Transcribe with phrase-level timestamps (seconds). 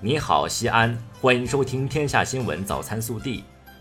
[0.00, 3.40] 你好，西安，欢迎收听《天下新闻早餐速递》。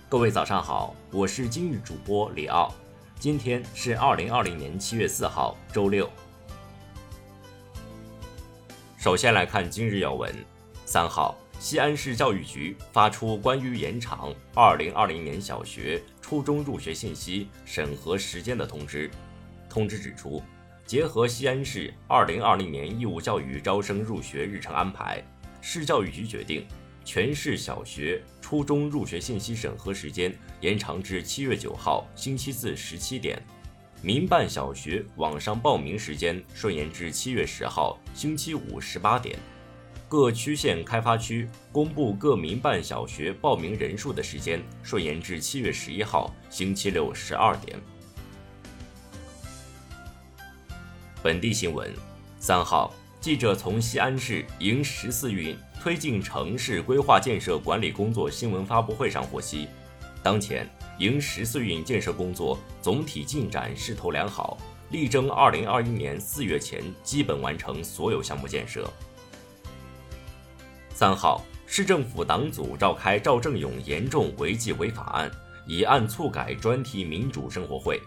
[0.10, 2.73] 各位早上好，我是今日主播李奥。
[3.20, 6.09] 今天是二零二零年七月四号，周六。
[8.98, 10.34] 首先来看今日要闻。
[10.86, 19.07] 三号，西安市教育局发出关于延长二零二零年小学、初中入学信息审核时间的通知。
[19.70, 20.41] 通知指出，
[20.84, 25.23] 结合西安市二零二零年义务教育招生入学日程安排。
[25.70, 26.66] 市教育局决定，
[27.04, 33.38] 全市小学、初中入学信息审核时间延长至七月九号星期四十七点；
[34.02, 39.38] 民办小学网上报名时间顺延至七月十号星期五十八点。
[40.08, 47.78] 各区县开发区公布各民办小学报名人数的时间顺延至七月十一号星期六十二点。
[51.22, 51.94] 本地新闻，
[52.40, 52.95] 三号。
[53.20, 59.68] 记者从西安市迎十四运推进城市规划建设管理工作新闻发布会上获悉，
[60.24, 64.58] 当前迎十四运建设工作总体进展势头良好，
[64.92, 68.88] 力争二零二一年四月前基本完成所有项目建设。
[70.94, 75.30] 三号，市政府党组召开赵正永严重违纪违法案
[75.68, 78.00] 以案促改专题民主生活会，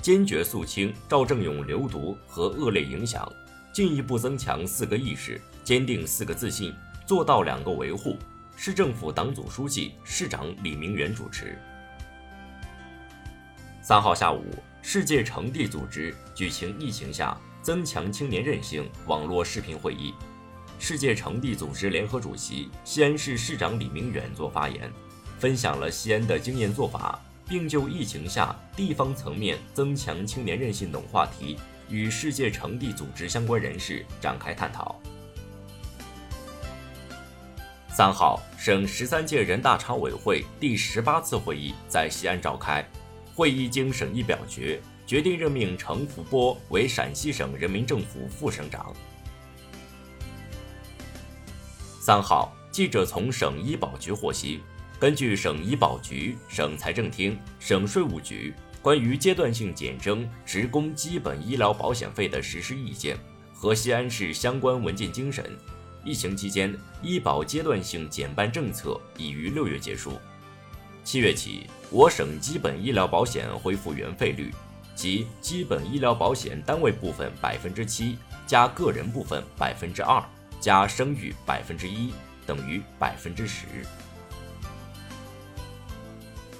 [0.00, 3.30] 坚决肃清赵正永流毒和恶劣影响。
[3.72, 6.74] 进一步增强四个意识，坚定四个自信，
[7.06, 8.16] 做到两个维护。
[8.56, 11.56] 市政府党组书记、市长李明远主持。
[13.80, 14.44] 三号下午，
[14.82, 20.12] 世界城地组织举行疫情下增强青年韧性网络视频会议。
[20.80, 24.92] 世界城地组织联合主席、西安市市长李明远作发言，
[25.38, 31.56] 分享了西安的经验做法，并就疫情下地方层面增强青年韧性等话题。
[31.88, 35.00] 与世界城地组织相关人士展开探讨。
[37.90, 42.86] 三号，省十三届人大常委会第十八次会议在西安召开，
[43.34, 48.94] 会议经省议表决，决定任命程福波为陕西省人民政府副省长。
[52.00, 54.60] 三号，记者从省医保局获悉，
[55.00, 58.54] 根据省医保局、省财政厅、省税务局。
[58.80, 63.16] 关于阶段性减征职工基本医疗保险费的实施意见
[63.52, 65.44] 和西安市相关文件精神，
[66.04, 70.12] 疫情期间医保阶段性减半政策已于六月结束。
[71.02, 74.52] 七月起，我省基本医疗保险恢复原费率，
[74.94, 78.16] 即基本医疗保险单位部分百分之七
[78.46, 80.22] 加个人部分百分之二
[80.60, 82.12] 加生育百分之一
[82.46, 83.66] 等于百分之十。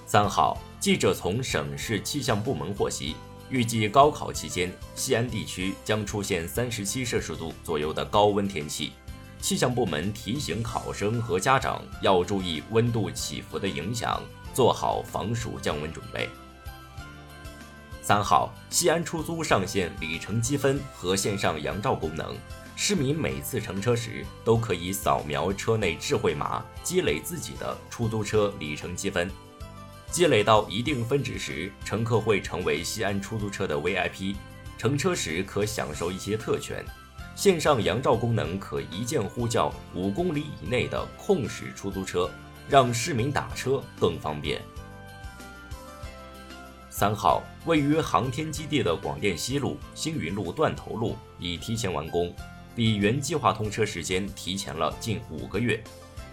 [0.09, 0.57] 三号。
[0.81, 3.15] 记者从省市气象部门获悉，
[3.51, 8.93] 预计高考期间，西安地区将出现三十七摄氏度左右的高温天气。
[9.39, 14.23] 气象部门提醒考生和家长要注意温度起伏的影响，
[14.55, 16.27] 做好防暑降温准备。
[18.01, 22.35] 三号，西安出租上线里程积分和线上阳照功能，
[22.77, 29.31] 市民每次乘车时都可以扫描车内智慧码，积累自己的出租车里程积分。
[30.11, 34.35] 积累到一定分值时，乘客会成为西安出租车的 VIP，
[34.79, 36.85] 乘车时可享受一些特权。
[37.37, 42.29] 线上阳照功能可一键呼叫五公里以内的控驶出租车，
[42.69, 44.61] 让市民打车更方便。
[46.91, 52.35] 三号，位于航天基地的广电西路、星云路断头路已提前完工，
[52.75, 55.81] 比原计划通车时间提前了近五个月，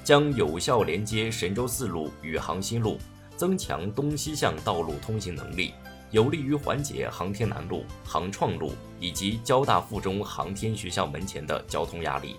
[0.03, 2.97] 将有效连接神州四路与航新路。
[3.35, 5.73] 增强东西向道路通行能力，
[6.11, 12.37] 有利于缓解航天南路、航创路以及交大附中航天学校门前的交通压力。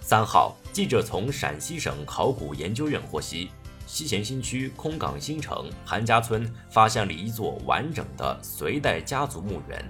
[0.00, 3.48] 三号，记者从陕西省考古研究院获悉，
[3.86, 9.84] 西咸新区空港新城韩家村发现了一座完整的隋代家族墓园，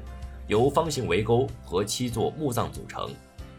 [0.46, 3.10] 由方形围沟和七座墓葬组成，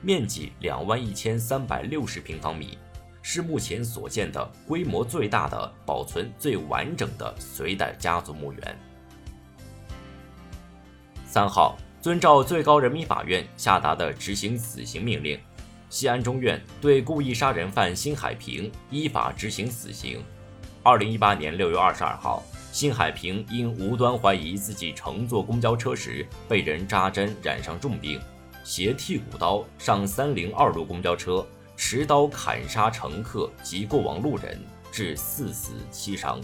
[0.02, 2.78] 面积两万一千三百六十平方米。
[3.22, 8.80] 是目前所见的规模最大的、保存最完整的隋代家族墓园。
[11.26, 15.40] 三号，遵照最高人民法院下达的执行死刑命令，
[15.90, 20.22] 西安中院对故意杀人犯辛海平依法执行死刑。
[20.84, 28.20] 二零一八年六月二十二号，辛海平因无端怀疑自己乘坐公交车时被人扎针染上重病，
[28.64, 31.46] 携剔骨刀上三零二路公交车。
[31.84, 34.62] 持刀砍杀乘客及过往路人，
[34.92, 36.40] 致四死七伤。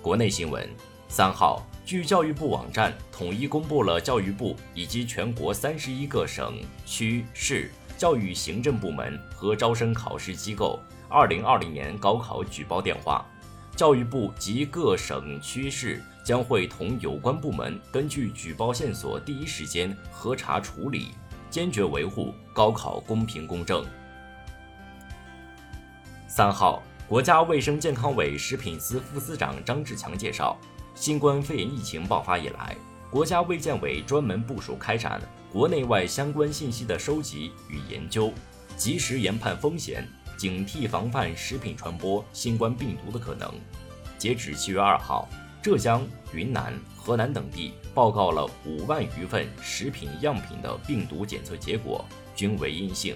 [0.00, 0.66] 国内新闻：
[1.08, 10.78] 三号，据教育部网站统一公布了教育部以及全国三十一个省区市教育行政部门和招生考试机构
[11.08, 13.26] 二零二零年高考举报电话。
[13.74, 21.08] 教育部及各省区市将会同有关部门根据举报线索第一时间核查处理，
[21.50, 23.84] 坚决维护高考公平公正。
[26.28, 30.56] 三号，国家卫生健康委食品司副司长张志强介绍。
[30.94, 32.76] 新冠肺炎疫情爆发以来，
[33.10, 35.20] 国家卫健委专门部署开展
[35.50, 38.32] 国内外相关信息的收集与研究，
[38.76, 40.06] 及时研判风险，
[40.36, 43.50] 警惕防范食品传播新冠病毒的可能。
[44.18, 45.26] 截止七月二号，
[45.62, 52.02] 浙江、云南、河南等地报告了五万余份食品样品的病毒检测结果
[52.34, 53.14] 均为阴性。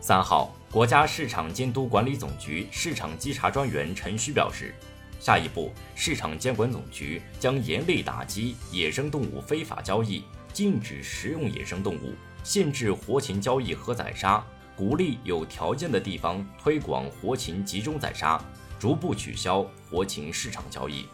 [0.00, 4.74] 三号，国家市场监督管理总局市场稽查专员陈旭表示。
[5.20, 12.12] 下一步，市场监管总局将严厉打击野生动物非法交易，禁止食用野生动物，
[12.42, 14.44] 限制活禽交易和宰杀，
[14.76, 18.38] 鼓励有条件的地方推广活禽集中宰杀，
[18.78, 21.06] 逐步取消活禽市场交易。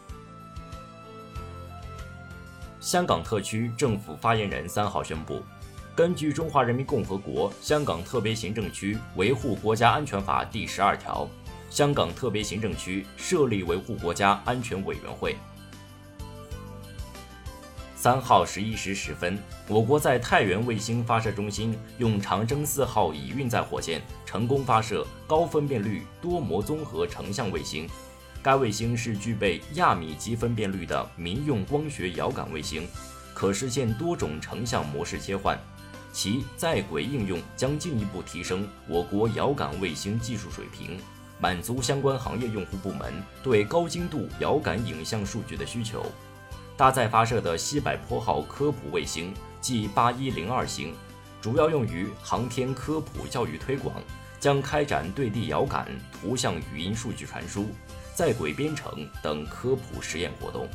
[2.81, 5.43] 香港特区政府发言人三号宣布，
[5.95, 11.29] 根据《中华人民共和国香港特别行政区维护国家安全法》第十二条。
[11.69, 15.37] 香港特别行政区设立维护国家安全委员会。
[18.02, 19.38] 三号十一时十分，
[19.69, 27.87] 我国在太原卫星发射中心用长征四号乙运载火箭成功发射高分辨率多模综合成像卫星。
[28.43, 32.88] 该卫星是具备亚米级分辨率的民用光学遥感卫星，
[33.35, 35.58] 可实现多种成像模式切换。
[36.11, 40.99] 其在轨应用将进一步提升我国遥感卫星技术水平。
[41.38, 43.12] 满足相关行业用户部门
[43.43, 46.06] 对高精度遥感影像数据的需求。
[46.81, 50.94] 搭载发射的西柏坡号科普卫星即八一零二星，
[51.38, 53.94] 主要用于航天科普教育推广，
[54.41, 57.69] 将开展对地遥感、图像语音数据传输、
[58.15, 60.67] 在轨编程等科普实验活动。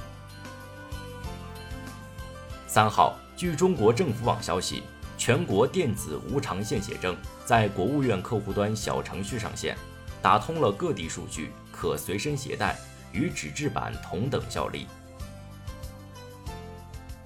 [2.67, 4.83] 三号，据中国政府网消息，
[5.17, 9.75] 全国电子无偿献血证在国务院客户端小程序上线。
[10.21, 12.77] 打通了各地数据，可随身携带，
[13.11, 14.85] 与纸质版同等效力。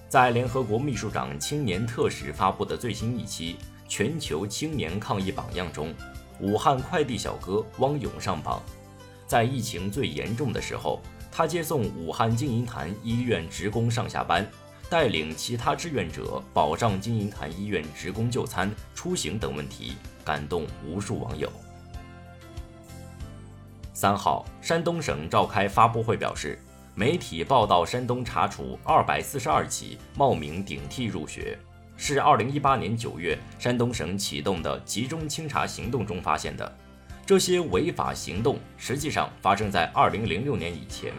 [0.09, 3.57] 在联合国秘书长青年特使发布的最新一期
[3.87, 5.93] 全球青年抗疫榜样中，
[6.39, 8.59] 武汉快递小哥汪勇上榜。
[9.27, 10.99] 在疫情最严重的时候，
[11.31, 14.43] 他接送武汉金银潭医院职工上下班，
[14.89, 19.93] 带领其他志愿者保障金银潭医院职工就餐、出行等问题，
[20.25, 21.51] 感动无数网友。
[23.93, 26.57] 三号，山东省召开发布会表示，
[26.99, 31.57] 媒体报道山东查处二百四十二起冒名顶替入学，
[31.95, 36.77] 是二零一八年九月山东省启动的集中清查行动中发现的。
[37.25, 41.13] 这些违法行动实际上发生在二零零六年以前，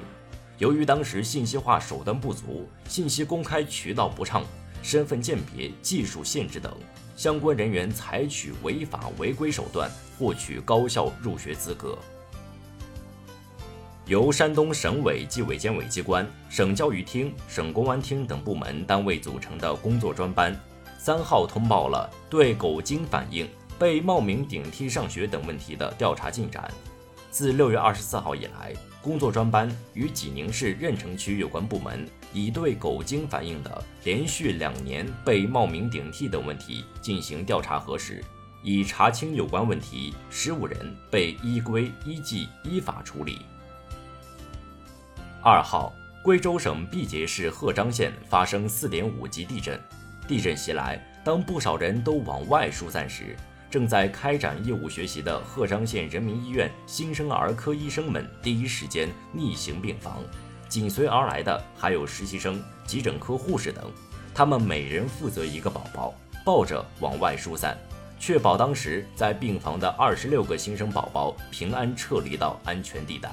[0.58, 4.44] 由于当时信息化手段不足、信息公开渠道不畅、
[4.82, 6.76] 身份鉴别技术限制等，
[7.16, 11.98] 相关人员采取违法违规手段获取高校入学资格。
[14.10, 20.52] 由山东省委纪委监委机关、省教育厅、省公安厅等部门单位组成的工作专班，
[20.98, 23.48] 三号通报了对狗精反映
[23.78, 26.68] 被冒名顶替上学等问题的调查进展。
[27.30, 38.20] 自六月二十四号以来，工作专班与济宁市任城区有关部门已对狗精反映的连续两年被冒名顶替等问题进行调查核实，
[38.64, 43.38] 已查清有关问题，十五人被依规依纪依法处理。
[45.42, 45.90] 二号，
[46.22, 49.80] 贵州省毕节市赫章县发生四点五级地震。
[50.28, 53.34] 地震袭来，当不少人都往外疏散时，
[53.70, 60.22] 正在开展业务学习的赫章县人民医院新生儿科医生们第一时间逆行病房，
[60.68, 63.90] 紧随而来的还有实习生、急诊科护士等，
[64.34, 67.78] 他们每人负责一个宝宝，抱着往外疏散，
[68.18, 73.30] 确保当时在病房的二十六个新生宝宝平安撤离到安全地带。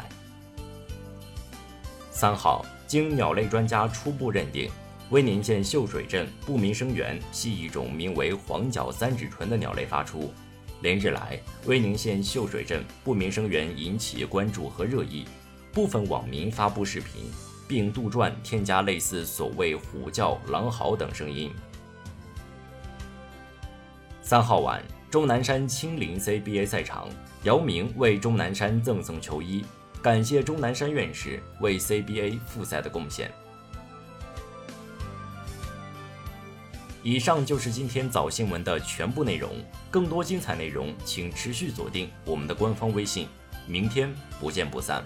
[2.20, 4.72] 三号，经鸟类专家初步认定，
[5.12, 10.34] 威宁县秀水镇不明生源系一种名为黄角三指豚的鸟类发出。
[10.82, 15.26] 连日来，威宁县秀水镇不明生源引起关注和热议，
[15.72, 17.26] 部分网民发布视频，
[17.68, 21.52] 并杜撰添加类似所谓虎叫、狼嚎等声音。
[24.24, 24.82] 三号晚，
[25.12, 27.08] 钟南山青林 CBA 赛场，
[27.44, 29.64] 姚明为钟南山赠送球衣。
[30.02, 33.32] 感谢钟南山院士为 CBA 复赛的贡献。
[37.04, 39.56] 以上就是今天早新闻的全部内容，
[39.90, 43.28] 更多精彩内容请持续锁定我们的官方微信，
[43.66, 45.04] 明天不见不散。